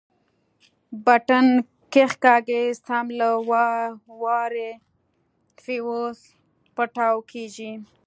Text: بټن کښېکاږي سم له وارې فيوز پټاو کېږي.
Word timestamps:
بټن 1.05 1.47
کښېکاږي 1.93 2.61
سم 2.85 3.05
له 3.19 3.29
وارې 4.21 4.71
فيوز 5.63 6.17
پټاو 6.75 7.17
کېږي. 7.31 7.71